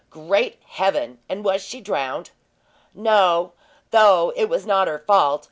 [0.09, 1.19] "Great Heaven!
[1.29, 2.31] and was she drowned?"
[2.95, 3.51] "No,
[3.91, 5.39] though it was not her fault.